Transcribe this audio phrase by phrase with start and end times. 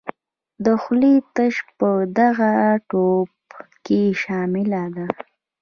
[0.65, 1.89] د خولې تشه په
[2.19, 2.51] دغه
[2.89, 3.33] تیوپ
[3.85, 5.05] کې شامله ده.